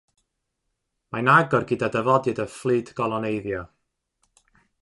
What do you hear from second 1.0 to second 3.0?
Mae'n agor gyda dyfodiad y fflyd